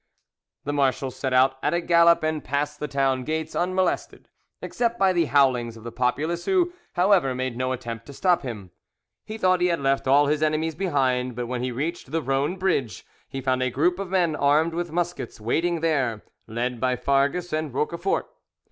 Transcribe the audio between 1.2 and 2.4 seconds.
out at a gallop,